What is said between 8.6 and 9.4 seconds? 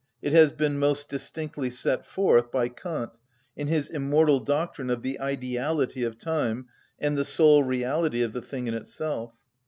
in itself.